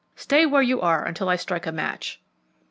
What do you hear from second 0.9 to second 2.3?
until I strike a match."